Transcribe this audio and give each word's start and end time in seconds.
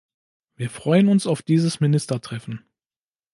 Wir 0.55 0.71
freuen 0.71 1.09
uns 1.09 1.27
auf 1.27 1.43
dieses 1.43 1.79
Ministertreffen. 1.79 2.65